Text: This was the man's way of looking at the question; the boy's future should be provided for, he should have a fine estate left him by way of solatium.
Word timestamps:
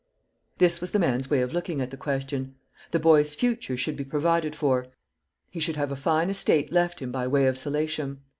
This 0.57 0.81
was 0.81 0.89
the 0.89 0.97
man's 0.97 1.29
way 1.29 1.41
of 1.41 1.53
looking 1.53 1.79
at 1.79 1.91
the 1.91 1.95
question; 1.95 2.55
the 2.89 2.99
boy's 2.99 3.35
future 3.35 3.77
should 3.77 3.95
be 3.95 4.03
provided 4.03 4.55
for, 4.55 4.87
he 5.51 5.59
should 5.59 5.75
have 5.75 5.91
a 5.91 5.95
fine 5.95 6.31
estate 6.31 6.71
left 6.71 7.01
him 7.03 7.11
by 7.11 7.27
way 7.27 7.45
of 7.45 7.55
solatium. 7.55 8.21